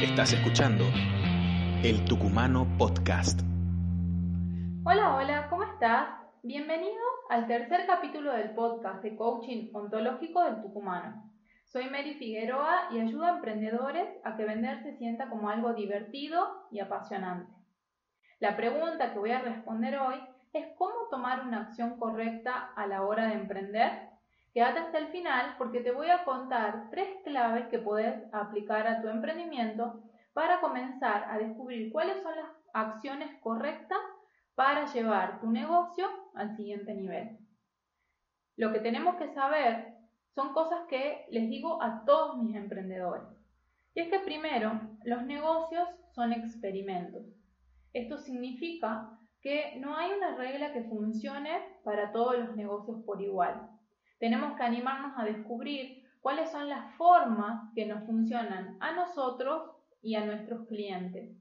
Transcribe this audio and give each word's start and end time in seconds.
Estás 0.00 0.34
escuchando 0.34 0.84
el 1.82 2.04
Tucumano 2.04 2.66
Podcast. 2.76 3.40
Hola, 4.84 5.16
hola, 5.16 5.46
¿cómo 5.48 5.62
estás? 5.62 6.08
Bienvenido 6.42 7.00
al 7.30 7.46
tercer 7.46 7.86
capítulo 7.86 8.34
del 8.34 8.50
podcast 8.50 9.02
de 9.02 9.16
coaching 9.16 9.70
ontológico 9.72 10.44
del 10.44 10.60
Tucumano. 10.60 11.32
Soy 11.64 11.88
Mary 11.88 12.12
Figueroa 12.12 12.88
y 12.92 13.00
ayudo 13.00 13.24
a 13.24 13.36
emprendedores 13.36 14.06
a 14.22 14.36
que 14.36 14.44
vender 14.44 14.82
se 14.82 14.98
sienta 14.98 15.30
como 15.30 15.48
algo 15.48 15.72
divertido 15.72 16.68
y 16.70 16.80
apasionante. 16.80 17.50
La 18.38 18.54
pregunta 18.54 19.14
que 19.14 19.18
voy 19.18 19.30
a 19.30 19.40
responder 19.40 19.98
hoy 19.98 20.16
es 20.52 20.66
cómo 20.76 21.08
tomar 21.10 21.46
una 21.46 21.62
acción 21.62 21.98
correcta 21.98 22.70
a 22.76 22.86
la 22.86 23.02
hora 23.02 23.28
de 23.28 23.32
emprender. 23.32 24.10
Quédate 24.56 24.78
hasta 24.78 24.96
el 24.96 25.08
final 25.08 25.54
porque 25.58 25.80
te 25.80 25.92
voy 25.92 26.08
a 26.08 26.24
contar 26.24 26.88
tres 26.88 27.08
claves 27.24 27.68
que 27.68 27.78
puedes 27.78 28.22
aplicar 28.32 28.86
a 28.86 29.02
tu 29.02 29.08
emprendimiento 29.08 30.02
para 30.32 30.62
comenzar 30.62 31.24
a 31.30 31.36
descubrir 31.36 31.92
cuáles 31.92 32.22
son 32.22 32.34
las 32.34 32.48
acciones 32.72 33.38
correctas 33.42 33.98
para 34.54 34.86
llevar 34.86 35.42
tu 35.42 35.50
negocio 35.50 36.08
al 36.34 36.56
siguiente 36.56 36.94
nivel. 36.94 37.36
Lo 38.56 38.72
que 38.72 38.78
tenemos 38.78 39.16
que 39.16 39.28
saber 39.34 39.92
son 40.34 40.54
cosas 40.54 40.86
que 40.88 41.26
les 41.28 41.50
digo 41.50 41.82
a 41.82 42.06
todos 42.06 42.38
mis 42.38 42.56
emprendedores. 42.56 43.28
Y 43.92 44.00
es 44.00 44.08
que 44.08 44.20
primero, 44.20 44.80
los 45.04 45.22
negocios 45.24 45.86
son 46.14 46.32
experimentos. 46.32 47.26
Esto 47.92 48.16
significa 48.16 49.18
que 49.42 49.76
no 49.80 49.98
hay 49.98 50.12
una 50.12 50.34
regla 50.34 50.72
que 50.72 50.84
funcione 50.84 51.60
para 51.84 52.10
todos 52.10 52.38
los 52.38 52.56
negocios 52.56 53.02
por 53.04 53.20
igual. 53.20 53.75
Tenemos 54.18 54.56
que 54.56 54.62
animarnos 54.62 55.12
a 55.18 55.24
descubrir 55.24 56.04
cuáles 56.20 56.50
son 56.50 56.68
las 56.68 56.94
formas 56.96 57.72
que 57.74 57.86
nos 57.86 58.04
funcionan 58.04 58.76
a 58.80 58.92
nosotros 58.92 59.70
y 60.02 60.14
a 60.14 60.24
nuestros 60.24 60.66
clientes. 60.66 61.36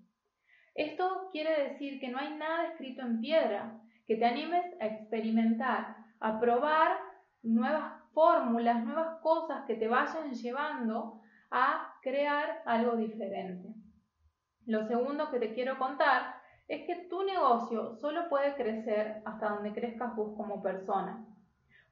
Esto 0.73 1.30
quiere 1.31 1.69
decir 1.69 2.00
que 2.00 2.09
no 2.09 2.17
hay 2.17 2.35
nada 2.35 2.67
escrito 2.67 3.02
en 3.02 3.22
piedra, 3.22 3.80
que 4.05 4.17
te 4.17 4.25
animes 4.25 4.66
a 4.81 4.88
experimentar, 4.88 5.95
a 6.19 6.39
probar 6.39 6.97
nuevas 7.44 7.94
fórmulas, 8.13 8.83
nuevas 8.83 9.19
cosas 9.22 9.66
que 9.66 9.75
te 9.75 9.88
vayan 9.88 10.33
llevando 10.33 11.22
a 11.52 11.95
crear 12.02 12.61
algo 12.66 12.97
diferente. 12.97 13.73
Lo 14.66 14.85
segundo 14.88 15.30
que 15.31 15.39
te 15.39 15.53
quiero 15.53 15.78
contar 15.78 16.35
es 16.67 16.85
que 16.88 17.07
tu 17.09 17.23
negocio 17.23 17.95
solo 17.97 18.28
puede 18.30 18.55
crecer 18.55 19.22
hasta 19.25 19.50
donde 19.50 19.73
crezcas 19.73 20.16
vos 20.16 20.35
como 20.35 20.61
persona. 20.61 21.25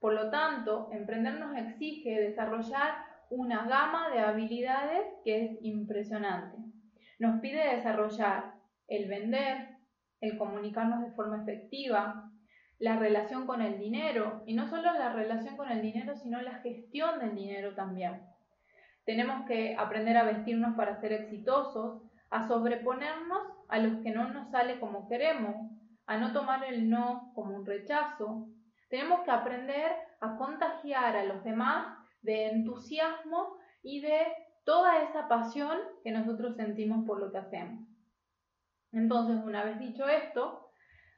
Por 0.03 0.15
lo 0.15 0.29
tanto, 0.29 0.89
emprender 0.91 1.39
nos 1.39 1.55
exige 1.55 2.19
desarrollar 2.19 3.05
una 3.29 3.65
gama 3.65 4.09
de 4.09 4.19
habilidades 4.19 5.05
que 5.23 5.45
es 5.45 5.57
impresionante. 5.61 6.57
Nos 7.19 7.39
pide 7.39 7.77
desarrollar 7.77 8.55
el 8.89 9.07
vender, 9.07 9.77
el 10.19 10.37
comunicarnos 10.37 11.05
de 11.05 11.11
forma 11.11 11.41
efectiva, 11.41 12.29
la 12.79 12.97
relación 12.97 13.47
con 13.47 13.61
el 13.61 13.79
dinero, 13.79 14.43
y 14.45 14.55
no 14.55 14.67
solo 14.67 14.91
la 14.91 15.13
relación 15.13 15.55
con 15.55 15.71
el 15.71 15.81
dinero, 15.81 16.17
sino 16.17 16.41
la 16.41 16.55
gestión 16.55 17.19
del 17.19 17.33
dinero 17.33 17.73
también. 17.73 18.23
Tenemos 19.05 19.45
que 19.47 19.77
aprender 19.79 20.17
a 20.17 20.25
vestirnos 20.25 20.75
para 20.75 20.99
ser 20.99 21.13
exitosos, 21.13 22.01
a 22.29 22.45
sobreponernos 22.49 23.41
a 23.69 23.79
los 23.79 24.03
que 24.03 24.11
no 24.11 24.27
nos 24.33 24.51
sale 24.51 24.81
como 24.81 25.07
queremos, 25.07 25.55
a 26.07 26.17
no 26.17 26.33
tomar 26.33 26.65
el 26.65 26.89
no 26.89 27.31
como 27.35 27.55
un 27.55 27.65
rechazo. 27.65 28.49
Tenemos 28.94 29.22
que 29.22 29.31
aprender 29.31 29.91
a 30.22 30.38
contagiar 30.38 31.17
a 31.17 31.23
los 31.23 31.44
demás 31.44 31.97
de 32.22 32.49
entusiasmo 32.49 33.58
y 33.81 34.02
de 34.02 34.22
toda 34.66 35.02
esa 35.02 35.27
pasión 35.27 35.80
que 36.03 36.11
nosotros 36.11 36.55
sentimos 36.58 37.03
por 37.08 37.19
lo 37.19 37.31
que 37.31 37.39
hacemos. 37.39 37.88
Entonces, 38.91 39.44
una 39.44 39.64
vez 39.64 39.80
dicho 39.80 40.08
esto, 40.08 40.69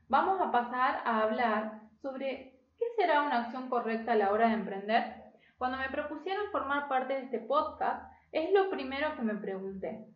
vamos 0.08 0.40
a 0.40 0.54
pasar 0.54 1.02
a 1.04 1.24
hablar 1.24 1.82
sobre 2.02 2.62
qué 2.80 2.86
será 2.96 3.24
una 3.24 3.42
acción 3.42 3.68
correcta 3.68 4.14
a 4.14 4.16
la 4.16 4.32
hora 4.32 4.48
de 4.48 4.54
emprender. 4.54 5.14
Cuando 5.58 5.78
me 5.78 5.90
propusieron 5.90 6.50
formar 6.54 6.88
parte 6.88 7.16
de 7.16 7.24
este 7.24 7.40
podcast, 7.40 8.10
es 8.32 8.54
lo 8.54 8.70
primero 8.70 9.18
que 9.18 9.22
me 9.22 9.36
pregunté. 9.36 10.08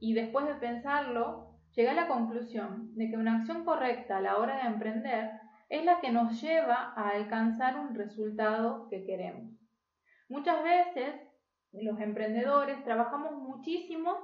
Y 0.00 0.12
después 0.12 0.44
de 0.44 0.54
pensarlo, 0.54 1.54
llegué 1.70 1.90
a 1.90 1.94
la 1.94 2.08
conclusión 2.08 2.92
de 2.96 3.08
que 3.08 3.16
una 3.16 3.36
acción 3.36 3.64
correcta 3.64 4.16
a 4.16 4.22
la 4.22 4.38
hora 4.38 4.56
de 4.56 4.62
emprender 4.62 5.39
es 5.70 5.84
la 5.84 6.00
que 6.00 6.10
nos 6.10 6.40
lleva 6.42 6.92
a 6.96 7.10
alcanzar 7.10 7.78
un 7.78 7.94
resultado 7.94 8.88
que 8.90 9.04
queremos. 9.06 9.52
Muchas 10.28 10.62
veces 10.62 11.14
los 11.72 11.98
emprendedores 12.00 12.82
trabajamos 12.84 13.32
muchísimo 13.32 14.16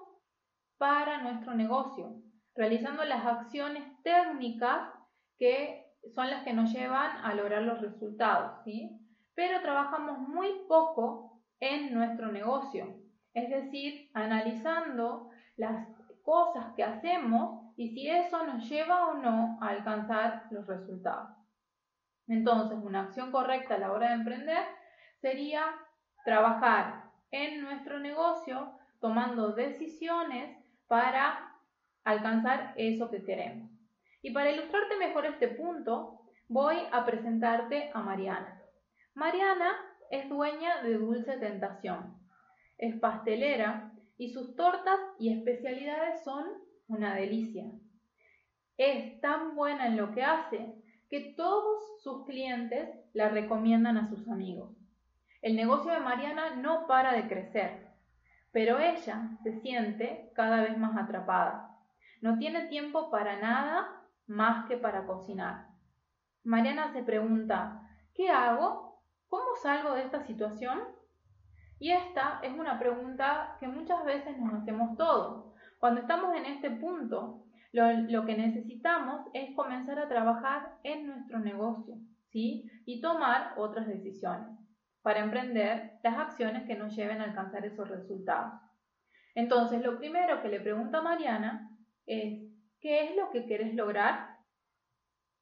para 0.77 1.23
nuestro 1.23 1.55
negocio, 1.55 2.21
realizando 2.55 3.05
las 3.05 3.25
acciones 3.25 3.84
técnicas 4.03 4.91
que 5.39 5.87
son 6.15 6.31
las 6.31 6.43
que 6.45 6.53
nos 6.53 6.73
llevan 6.73 7.17
a 7.25 7.34
lograr 7.34 7.63
los 7.63 7.81
resultados, 7.81 8.63
¿sí? 8.65 9.01
Pero 9.34 9.61
trabajamos 9.61 10.19
muy 10.19 10.49
poco 10.69 11.43
en 11.61 11.95
nuestro 11.95 12.31
negocio, 12.33 12.99
es 13.34 13.49
decir, 13.49 14.11
analizando 14.15 15.31
las 15.57 15.87
cosas 16.23 16.75
que 16.75 16.83
hacemos 16.83 17.66
y 17.76 17.91
si 17.91 18.09
eso 18.09 18.44
nos 18.47 18.69
lleva 18.69 19.09
o 19.09 19.14
no 19.14 19.59
a 19.60 19.69
alcanzar 19.69 20.47
los 20.50 20.66
resultados. 20.66 21.31
Entonces, 22.26 22.78
una 22.82 23.03
acción 23.03 23.31
correcta 23.31 23.75
a 23.75 23.78
la 23.78 23.92
hora 23.92 24.09
de 24.09 24.14
emprender 24.14 24.64
sería 25.20 25.64
trabajar 26.25 27.10
en 27.31 27.60
nuestro 27.62 28.00
negocio 28.00 28.72
tomando 29.00 29.53
decisiones 29.53 30.56
para 30.88 31.54
alcanzar 32.04 32.72
eso 32.76 33.10
que 33.10 33.22
queremos. 33.22 33.70
Y 34.22 34.32
para 34.32 34.50
ilustrarte 34.50 34.97
mejor 34.97 35.26
este 35.26 35.48
punto, 35.48 36.20
voy 36.48 36.76
a 36.91 37.04
presentarte 37.04 37.91
a 37.92 38.00
Mariana. 38.00 38.62
Mariana 39.15 39.76
es 40.10 40.28
dueña 40.28 40.82
de 40.82 40.94
Dulce 40.94 41.36
Tentación. 41.38 42.16
Es 42.78 42.98
pastelera 42.98 43.92
y 44.16 44.31
sus 44.31 44.56
tortas 44.56 44.98
y 45.19 45.32
especialidades 45.32 46.25
son 46.25 46.66
una 46.88 47.14
delicia. 47.14 47.64
Es 48.76 49.20
tan 49.20 49.56
buena 49.56 49.86
en 49.86 49.97
lo 49.97 50.12
que 50.12 50.22
hace 50.22 50.74
que 51.08 51.34
todos 51.36 52.02
sus 52.02 52.24
clientes 52.26 52.88
la 53.12 53.28
recomiendan 53.28 53.97
a 53.97 54.08
sus 54.08 54.28
amigos. 54.28 54.76
El 55.42 55.56
negocio 55.56 55.92
de 55.92 56.00
Mariana 56.00 56.56
no 56.56 56.86
para 56.86 57.12
de 57.12 57.28
crecer, 57.28 57.86
pero 58.52 58.78
ella 58.78 59.30
se 59.42 59.60
siente 59.60 60.30
cada 60.34 60.62
vez 60.62 60.76
más 60.76 60.97
atrapada. 60.97 61.78
No 62.20 62.38
tiene 62.38 62.69
tiempo 62.69 63.10
para 63.10 63.38
nada 63.41 64.03
más 64.26 64.66
que 64.66 64.76
para 64.76 65.06
cocinar. 65.06 65.68
Mariana 66.42 66.92
se 66.92 67.03
pregunta, 67.03 67.82
¿qué 68.14 68.30
hago? 68.30 69.00
¿Cómo 69.28 69.56
salgo 69.62 69.94
de 69.94 70.03
esta 70.03 70.24
situación? 70.26 70.80
Y 71.78 71.92
esta 71.92 72.41
es 72.42 72.56
una 72.58 72.78
pregunta 72.78 73.56
que 73.60 73.68
muchas 73.68 74.04
veces 74.04 74.38
nos 74.38 74.54
hacemos 74.54 74.97
todos. 74.97 75.56
Cuando 75.86 76.00
estamos 76.00 76.34
en 76.34 76.47
este 76.47 76.69
punto, 76.69 77.44
lo, 77.70 78.26
que 78.26 78.36
necesitamos 78.36 79.24
es 79.32 79.54
comenzar 79.54 80.00
a 80.00 80.08
trabajar 80.08 80.80
en 80.82 81.06
nuestro 81.06 81.38
negocio, 81.38 81.94
¿sí? 82.32 82.69
Y 82.86 83.00
tomar 83.00 83.54
otras 83.56 83.86
decisiones 83.86 84.48
para 85.02 85.20
emprender 85.20 86.00
las 86.02 86.19
acciones 86.19 86.64
que 86.64 86.74
nos 86.74 86.97
lleven 86.97 87.20
a 87.20 87.26
alcanzar 87.26 87.64
esos 87.64 87.88
resultados. 87.88 88.54
Entonces, 89.36 89.80
lo 89.80 89.97
primero 89.97 90.42
que 90.42 90.48
le 90.48 90.58
pregunta 90.58 91.02
Mariana 91.02 91.70
es, 92.04 92.42
¿qué 92.80 93.04
es 93.04 93.16
lo 93.16 93.30
que 93.30 93.44
quieres 93.44 93.72
lograr? 93.72 94.38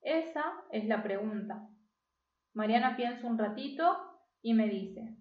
Esa 0.03 0.45
es 0.73 0.85
la 0.85 1.03
pregunta. 1.03 1.67
Mariana 2.53 2.97
piensa 2.97 3.27
un 3.27 3.39
ratito 3.39 3.97
y 4.43 4.53
me 4.53 4.69
dice, 4.69 5.17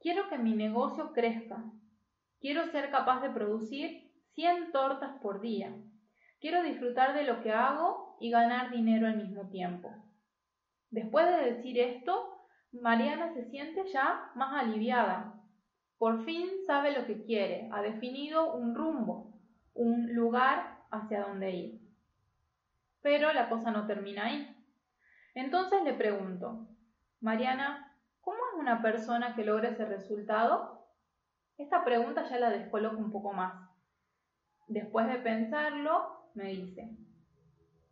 quiero 0.00 0.30
que 0.30 0.38
mi 0.38 0.54
negocio 0.54 1.12
crezca. 1.12 1.62
Quiero 2.40 2.66
ser 2.68 2.90
capaz 2.90 3.20
de 3.20 3.28
producir 3.28 4.05
100 4.36 4.70
tortas 4.70 5.18
por 5.20 5.40
día. 5.40 5.74
Quiero 6.40 6.62
disfrutar 6.62 7.14
de 7.14 7.24
lo 7.24 7.42
que 7.42 7.52
hago 7.52 8.16
y 8.20 8.30
ganar 8.30 8.70
dinero 8.70 9.06
al 9.06 9.16
mismo 9.16 9.48
tiempo. 9.48 9.90
Después 10.90 11.26
de 11.26 11.52
decir 11.52 11.78
esto, 11.80 12.46
Mariana 12.70 13.32
se 13.34 13.46
siente 13.46 13.84
ya 13.92 14.30
más 14.34 14.62
aliviada. 14.62 15.34
Por 15.98 16.24
fin 16.24 16.48
sabe 16.66 16.92
lo 16.92 17.06
que 17.06 17.24
quiere, 17.24 17.68
ha 17.72 17.80
definido 17.80 18.54
un 18.54 18.74
rumbo 18.74 19.32
un 19.76 20.14
lugar 20.14 20.78
hacia 20.90 21.22
donde 21.22 21.50
ir. 21.50 21.80
Pero 23.02 23.32
la 23.32 23.48
cosa 23.48 23.70
no 23.70 23.86
termina 23.86 24.26
ahí. 24.26 24.56
Entonces 25.34 25.82
le 25.84 25.92
pregunto, 25.92 26.66
Mariana, 27.20 27.94
¿cómo 28.20 28.38
es 28.52 28.60
una 28.60 28.82
persona 28.82 29.34
que 29.34 29.44
logra 29.44 29.68
ese 29.68 29.84
resultado? 29.84 30.86
Esta 31.58 31.84
pregunta 31.84 32.28
ya 32.28 32.38
la 32.38 32.50
descoloco 32.50 32.96
un 32.96 33.12
poco 33.12 33.32
más. 33.32 33.75
Después 34.68 35.06
de 35.06 35.16
pensarlo, 35.16 36.28
me 36.34 36.50
dice, 36.50 36.90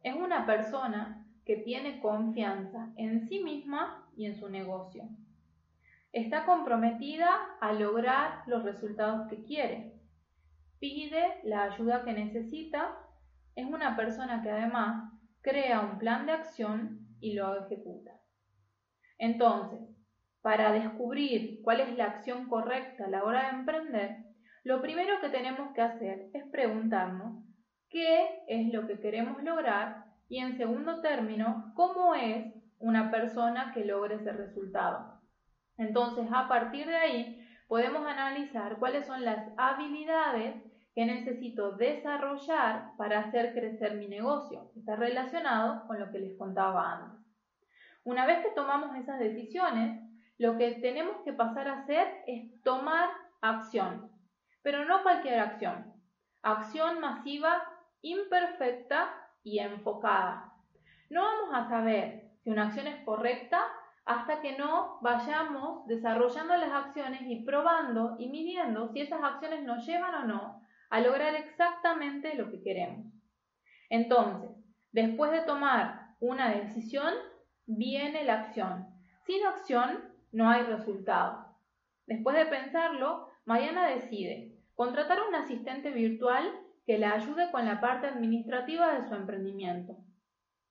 es 0.02 0.14
una 0.14 0.46
persona 0.46 1.26
que 1.44 1.56
tiene 1.56 2.00
confianza 2.00 2.92
en 2.96 3.28
sí 3.28 3.42
misma 3.42 4.08
y 4.16 4.26
en 4.26 4.36
su 4.36 4.48
negocio. 4.48 5.08
Está 6.12 6.44
comprometida 6.44 7.30
a 7.60 7.72
lograr 7.72 8.42
los 8.46 8.62
resultados 8.62 9.28
que 9.28 9.42
quiere 9.42 9.94
pide 10.84 11.40
la 11.44 11.62
ayuda 11.62 12.04
que 12.04 12.12
necesita, 12.12 12.94
es 13.56 13.64
una 13.64 13.96
persona 13.96 14.42
que 14.42 14.50
además 14.50 15.10
crea 15.40 15.80
un 15.80 15.98
plan 15.98 16.26
de 16.26 16.32
acción 16.32 17.08
y 17.20 17.32
lo 17.32 17.64
ejecuta. 17.64 18.20
Entonces, 19.16 19.80
para 20.42 20.72
descubrir 20.72 21.62
cuál 21.62 21.80
es 21.80 21.96
la 21.96 22.04
acción 22.04 22.50
correcta 22.50 23.06
a 23.06 23.08
la 23.08 23.24
hora 23.24 23.44
de 23.44 23.58
emprender, 23.60 24.16
lo 24.64 24.80
primero 24.80 25.20
que 25.20 25.28
tenemos 25.28 25.72
que 25.74 25.82
hacer 25.82 26.30
es 26.32 26.44
preguntarnos 26.44 27.44
qué 27.90 28.44
es 28.48 28.72
lo 28.72 28.86
que 28.86 28.98
queremos 28.98 29.42
lograr 29.42 30.06
y 30.28 30.38
en 30.38 30.56
segundo 30.56 31.00
término, 31.02 31.72
cómo 31.76 32.14
es 32.14 32.46
una 32.78 33.10
persona 33.10 33.72
que 33.74 33.84
logre 33.84 34.16
ese 34.16 34.32
resultado. 34.32 35.20
Entonces, 35.76 36.26
a 36.32 36.48
partir 36.48 36.86
de 36.86 36.96
ahí, 36.96 37.48
podemos 37.68 38.06
analizar 38.06 38.78
cuáles 38.78 39.06
son 39.06 39.22
las 39.24 39.46
habilidades 39.58 40.56
que 40.94 41.04
necesito 41.04 41.72
desarrollar 41.72 42.92
para 42.96 43.20
hacer 43.20 43.52
crecer 43.52 43.96
mi 43.96 44.08
negocio. 44.08 44.70
Está 44.76 44.96
relacionado 44.96 45.86
con 45.86 46.00
lo 46.00 46.10
que 46.10 46.20
les 46.20 46.38
contaba 46.38 46.92
antes. 46.92 47.20
Una 48.04 48.26
vez 48.26 48.44
que 48.44 48.52
tomamos 48.52 48.96
esas 48.96 49.18
decisiones, 49.18 50.00
lo 50.38 50.56
que 50.56 50.72
tenemos 50.72 51.16
que 51.24 51.32
pasar 51.32 51.68
a 51.68 51.80
hacer 51.80 52.06
es 52.26 52.62
tomar 52.62 53.10
acción, 53.40 54.13
pero 54.64 54.86
no 54.86 55.02
cualquier 55.02 55.38
acción. 55.38 55.92
Acción 56.42 56.98
masiva, 56.98 57.62
imperfecta 58.00 59.14
y 59.42 59.58
enfocada. 59.58 60.54
No 61.10 61.22
vamos 61.22 61.50
a 61.52 61.68
saber 61.68 62.32
si 62.42 62.50
una 62.50 62.68
acción 62.68 62.86
es 62.86 63.04
correcta 63.04 63.62
hasta 64.06 64.40
que 64.40 64.56
no 64.56 64.98
vayamos 65.02 65.86
desarrollando 65.86 66.56
las 66.56 66.72
acciones 66.72 67.22
y 67.26 67.44
probando 67.44 68.16
y 68.18 68.30
midiendo 68.30 68.88
si 68.88 69.02
esas 69.02 69.22
acciones 69.22 69.62
nos 69.64 69.86
llevan 69.86 70.14
o 70.14 70.26
no 70.26 70.62
a 70.88 71.00
lograr 71.00 71.34
exactamente 71.34 72.34
lo 72.34 72.50
que 72.50 72.62
queremos. 72.62 73.06
Entonces, 73.90 74.50
después 74.92 75.30
de 75.30 75.42
tomar 75.42 76.14
una 76.20 76.50
decisión, 76.54 77.12
viene 77.66 78.24
la 78.24 78.40
acción. 78.40 78.86
Sin 79.26 79.44
acción 79.44 80.10
no 80.32 80.48
hay 80.48 80.62
resultado. 80.62 81.54
Después 82.06 82.36
de 82.36 82.46
pensarlo, 82.46 83.28
Mariana 83.44 83.88
decide 83.88 84.53
contratar 84.74 85.18
a 85.18 85.28
un 85.28 85.34
asistente 85.34 85.90
virtual 85.90 86.50
que 86.86 86.98
la 86.98 87.12
ayude 87.12 87.50
con 87.50 87.64
la 87.64 87.80
parte 87.80 88.06
administrativa 88.06 88.94
de 88.94 89.08
su 89.08 89.14
emprendimiento, 89.14 89.96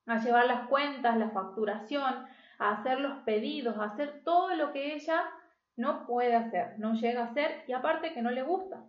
a 0.06 0.18
llevar 0.18 0.46
las 0.46 0.68
cuentas, 0.68 1.18
la 1.18 1.30
facturación, 1.30 2.26
a 2.60 2.72
hacer 2.72 3.00
los 3.00 3.20
pedidos, 3.20 3.78
a 3.78 3.86
hacer 3.86 4.22
todo 4.24 4.56
lo 4.56 4.72
que 4.72 4.94
ella 4.94 5.24
no 5.76 6.06
puede 6.06 6.36
hacer, 6.36 6.78
no 6.78 6.94
llega 6.94 7.22
a 7.22 7.28
hacer 7.28 7.64
y 7.68 7.74
aparte 7.74 8.14
que 8.14 8.22
no 8.22 8.30
le 8.30 8.44
gusta. 8.44 8.84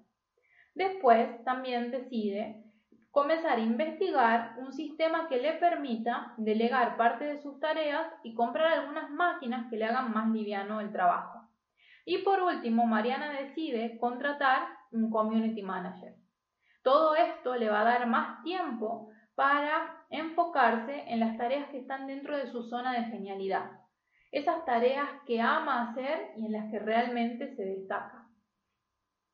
Después 0.74 1.42
también 1.44 1.90
decide 1.90 2.62
comenzar 3.10 3.58
a 3.58 3.62
investigar 3.62 4.56
un 4.58 4.72
sistema 4.72 5.28
que 5.28 5.40
le 5.40 5.52
permita 5.52 6.34
delegar 6.36 6.96
parte 6.96 7.24
de 7.24 7.38
sus 7.38 7.60
tareas 7.60 8.06
y 8.24 8.34
comprar 8.34 8.72
algunas 8.72 9.08
máquinas 9.08 9.70
que 9.70 9.76
le 9.76 9.84
hagan 9.84 10.12
más 10.12 10.28
liviano 10.30 10.80
el 10.80 10.90
trabajo. 10.90 11.48
Y 12.04 12.18
por 12.18 12.42
último, 12.42 12.86
Mariana 12.86 13.30
decide 13.40 13.98
contratar 13.98 14.66
un 14.94 15.10
community 15.10 15.62
manager. 15.62 16.14
Todo 16.82 17.16
esto 17.16 17.56
le 17.56 17.70
va 17.70 17.80
a 17.80 17.84
dar 17.84 18.06
más 18.06 18.42
tiempo 18.42 19.10
para 19.34 20.04
enfocarse 20.10 21.04
en 21.08 21.20
las 21.20 21.36
tareas 21.36 21.68
que 21.70 21.78
están 21.78 22.06
dentro 22.06 22.36
de 22.36 22.46
su 22.46 22.62
zona 22.62 22.92
de 22.92 23.04
genialidad, 23.04 23.70
esas 24.30 24.64
tareas 24.64 25.08
que 25.26 25.40
ama 25.40 25.90
hacer 25.90 26.32
y 26.36 26.46
en 26.46 26.52
las 26.52 26.70
que 26.70 26.78
realmente 26.78 27.54
se 27.56 27.64
destaca. 27.64 28.28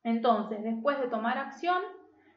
Entonces, 0.03 0.63
después 0.63 0.99
de 0.99 1.07
tomar 1.07 1.37
acción, 1.37 1.81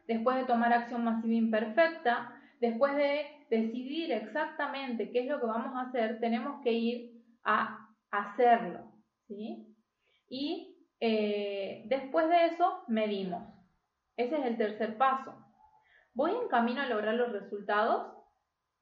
después 0.07 0.37
de 0.37 0.45
tomar 0.45 0.73
acción 0.73 1.05
masiva 1.05 1.35
imperfecta, 1.35 2.33
después 2.61 2.95
de 2.97 3.27
decidir 3.49 4.13
exactamente 4.13 5.11
qué 5.11 5.21
es 5.21 5.27
lo 5.27 5.41
que 5.41 5.47
vamos 5.47 5.75
a 5.75 5.89
hacer, 5.89 6.21
tenemos 6.21 6.63
que 6.63 6.73
ir 6.73 7.25
a 7.45 7.89
hacerlo. 8.11 8.93
¿sí? 9.29 9.75
Y 10.29 10.74
eh, 11.07 11.83
después 11.85 12.31
de 12.31 12.47
eso, 12.47 12.83
medimos. 12.89 13.43
Ese 14.17 14.39
es 14.39 14.47
el 14.47 14.57
tercer 14.57 14.97
paso. 14.97 15.35
¿Voy 16.15 16.31
en 16.31 16.49
camino 16.49 16.81
a 16.81 16.87
lograr 16.87 17.15
los 17.15 17.31
resultados? 17.31 18.11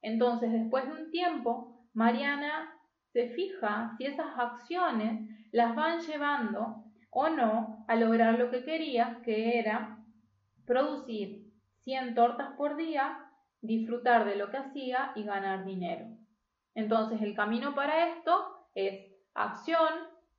Entonces, 0.03 0.53
después 0.53 0.85
de 0.87 1.03
un 1.03 1.11
tiempo, 1.11 1.85
Mariana 1.95 2.79
se 3.13 3.31
fija 3.31 3.97
si 3.99 4.07
esas 4.07 4.39
acciones 4.39 5.29
las 5.51 5.75
van 5.75 5.99
llevando 6.03 6.85
o 7.11 7.29
no 7.29 7.85
a 7.89 7.97
lograr 7.97 8.39
lo 8.39 8.53
que 8.53 8.63
quería, 8.63 9.19
que 9.25 9.59
era 9.59 9.99
producir 10.65 11.51
100 11.81 12.15
tortas 12.15 12.53
por 12.57 12.77
día, 12.77 13.19
disfrutar 13.63 14.27
de 14.27 14.37
lo 14.37 14.49
que 14.49 14.59
hacía 14.59 15.11
y 15.17 15.25
ganar 15.25 15.65
dinero. 15.65 16.07
Entonces 16.77 17.21
el 17.21 17.35
camino 17.35 17.75
para 17.75 18.11
esto 18.11 18.69
es 18.77 19.11
acción, 19.35 19.93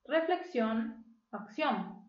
reflexión, 0.06 1.03
acción. 1.34 2.04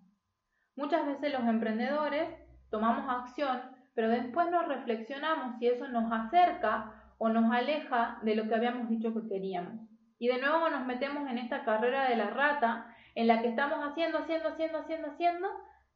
Muchas 0.77 1.07
veces 1.07 1.33
los 1.33 1.49
emprendedores 1.49 2.29
tomamos 2.71 3.09
acción, 3.09 3.61
pero 3.95 4.09
después 4.09 4.51
nos 4.51 4.67
reflexionamos 4.67 5.59
si 5.59 5.69
eso 5.69 5.87
nos 5.89 6.11
acerca 6.13 6.93
o 7.19 7.29
nos 7.29 7.53
aleja 7.53 8.19
de 8.23 8.35
lo 8.35 8.49
que 8.49 8.55
habíamos 8.55 8.89
dicho 8.89 9.15
que 9.15 9.29
queríamos. 9.29 9.89
Y 10.19 10.29
de 10.29 10.41
nuevo 10.41 10.69
nos 10.69 10.85
metemos 10.87 11.29
en 11.31 11.39
esta 11.39 11.65
carrera 11.65 12.09
de 12.09 12.17
la 12.17 12.31
rata 12.31 12.95
en 13.15 13.29
la 13.29 13.41
que 13.41 13.49
estamos 13.49 13.79
haciendo, 13.79 14.19
haciendo, 14.19 14.49
haciendo, 14.49 14.79
haciendo, 14.79 15.09
haciendo, 15.09 15.49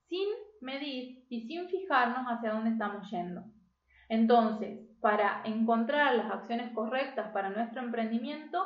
sin 0.09 0.29
medir 0.61 1.27
y 1.29 1.47
sin 1.47 1.69
fijarnos 1.69 2.27
hacia 2.27 2.53
dónde 2.53 2.71
estamos 2.71 3.11
yendo. 3.11 3.45
Entonces, 4.09 4.81
para 5.01 5.43
encontrar 5.45 6.15
las 6.15 6.31
acciones 6.31 6.73
correctas 6.73 7.31
para 7.33 7.51
nuestro 7.51 7.83
emprendimiento, 7.83 8.65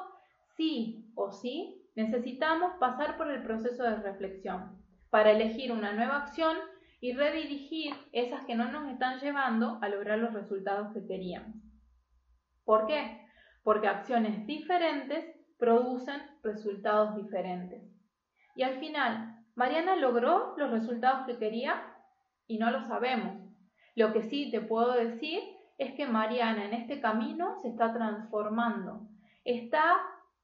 sí 0.56 1.10
o 1.14 1.32
sí 1.32 1.81
necesitamos 1.94 2.72
pasar 2.78 3.16
por 3.16 3.30
el 3.30 3.42
proceso 3.42 3.82
de 3.82 3.96
reflexión 3.96 4.82
para 5.10 5.30
elegir 5.30 5.72
una 5.72 5.92
nueva 5.92 6.18
acción 6.18 6.56
y 7.00 7.12
redirigir 7.12 7.94
esas 8.12 8.44
que 8.46 8.54
no 8.54 8.70
nos 8.70 8.90
están 8.90 9.18
llevando 9.20 9.78
a 9.82 9.88
lograr 9.88 10.18
los 10.18 10.32
resultados 10.32 10.92
que 10.94 11.06
queríamos. 11.06 11.56
¿Por 12.64 12.86
qué? 12.86 13.26
Porque 13.62 13.88
acciones 13.88 14.46
diferentes 14.46 15.26
producen 15.58 16.20
resultados 16.42 17.16
diferentes. 17.16 17.82
Y 18.54 18.62
al 18.62 18.78
final, 18.78 19.36
Mariana 19.54 19.96
logró 19.96 20.54
los 20.56 20.70
resultados 20.70 21.26
que 21.26 21.38
quería 21.38 21.82
y 22.46 22.58
no 22.58 22.70
lo 22.70 22.82
sabemos. 22.82 23.36
Lo 23.94 24.12
que 24.12 24.22
sí 24.22 24.50
te 24.50 24.60
puedo 24.60 24.92
decir 24.92 25.42
es 25.78 25.94
que 25.94 26.06
Mariana 26.06 26.64
en 26.64 26.74
este 26.74 27.00
camino 27.00 27.56
se 27.60 27.68
está 27.68 27.92
transformando, 27.92 29.08
está 29.44 29.96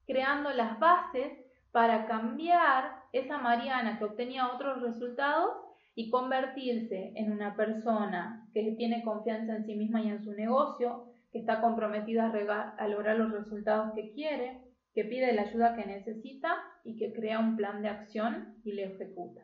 creando 0.09 0.51
las 0.55 0.81
bases 0.81 1.39
para 1.71 2.07
cambiar 2.07 3.03
esa 3.13 3.39
Mariana 3.39 3.99
que 3.99 4.05
obtenía 4.05 4.49
otros 4.49 4.81
resultados 4.83 5.51
y 5.95 6.11
convertirse 6.11 7.13
en 7.15 7.31
una 7.31 7.55
persona 7.55 8.49
que 8.55 8.73
tiene 8.79 9.05
confianza 9.05 9.55
en 9.55 9.67
sí 9.67 9.75
misma 9.75 10.01
y 10.01 10.09
en 10.09 10.23
su 10.23 10.33
negocio, 10.33 11.05
que 11.31 11.41
está 11.41 11.61
comprometida 11.61 12.33
a, 12.79 12.89
lograr 12.89 13.19
los 13.19 13.33
resultados 13.33 13.93
que 13.95 14.13
quiere, 14.13 14.63
que 14.95 15.05
pide 15.05 15.35
la 15.35 15.43
ayuda 15.43 15.77
que 15.77 15.85
necesita 15.85 16.57
y 16.85 16.97
que 16.97 17.13
crea 17.13 17.39
un 17.39 17.57
plan 17.57 17.83
de 17.83 17.89
acción 17.89 18.57
y 18.65 18.73
le 18.73 18.85
ejecuta. 18.85 19.43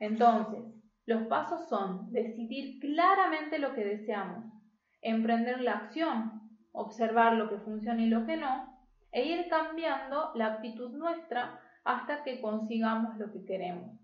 Entonces, 0.00 0.64
los 1.04 1.26
pasos 1.26 1.68
son 1.68 2.10
decidir 2.12 2.80
claramente 2.80 3.58
lo 3.58 3.74
que 3.74 3.84
deseamos, 3.84 4.44
emprender 5.02 5.60
la 5.60 5.72
acción, 5.72 6.40
observar 6.72 7.34
lo 7.34 7.50
que 7.50 7.58
funciona 7.58 8.02
y 8.02 8.08
lo 8.08 8.24
que 8.24 8.36
no, 8.38 8.75
e 9.16 9.24
ir 9.24 9.48
cambiando 9.48 10.30
la 10.34 10.46
actitud 10.48 10.90
nuestra 10.90 11.58
hasta 11.84 12.22
que 12.22 12.38
consigamos 12.38 13.16
lo 13.16 13.32
que 13.32 13.46
queremos. 13.46 13.98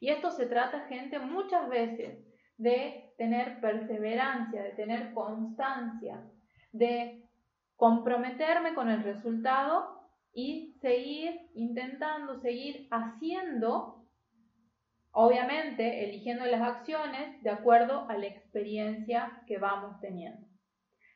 Y 0.00 0.10
esto 0.10 0.30
se 0.30 0.44
trata, 0.44 0.80
gente, 0.80 1.18
muchas 1.18 1.66
veces 1.70 2.18
de 2.58 3.14
tener 3.16 3.58
perseverancia, 3.62 4.62
de 4.62 4.72
tener 4.72 5.14
constancia, 5.14 6.22
de 6.72 7.26
comprometerme 7.76 8.74
con 8.74 8.90
el 8.90 9.02
resultado 9.02 9.98
y 10.34 10.76
seguir 10.82 11.40
intentando, 11.54 12.38
seguir 12.42 12.86
haciendo, 12.90 14.04
obviamente 15.10 16.04
eligiendo 16.04 16.44
las 16.44 16.60
acciones 16.60 17.42
de 17.42 17.48
acuerdo 17.48 18.06
a 18.10 18.18
la 18.18 18.26
experiencia 18.26 19.42
que 19.46 19.56
vamos 19.56 19.98
teniendo. 20.00 20.46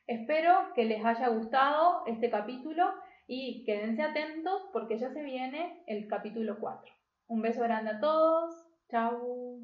Espero 0.07 0.73
que 0.75 0.87
les 0.87 1.05
haya 1.05 1.29
gustado 1.29 2.05
este 2.07 2.31
capítulo 2.31 2.91
y 3.26 3.64
quédense 3.64 4.02
atentos 4.02 4.69
porque 4.73 4.99
ya 4.99 5.11
se 5.11 5.23
viene 5.23 5.83
el 5.87 6.09
capítulo 6.09 6.59
4. 6.61 6.93
Un 7.28 7.43
beso 7.43 7.62
grande 7.62 7.93
a 7.93 8.00
todos. 8.00 8.66
Chao. 8.90 9.61